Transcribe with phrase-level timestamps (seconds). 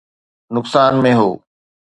[0.55, 1.29] نقصان ۾ هو